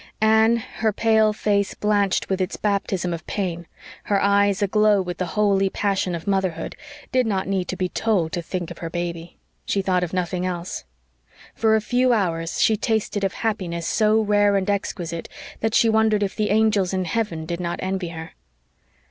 [0.19, 3.67] Anne, her pale face blanched with its baptism of pain,
[4.05, 6.75] her eyes aglow with the holy passion of motherhood,
[7.11, 9.37] did not need to be told to think of her baby.
[9.63, 10.85] She thought of nothing else.
[11.53, 15.29] For a few hours she tasted of happiness so rare and exquisite
[15.59, 18.31] that she wondered if the angels in heaven did not envy her.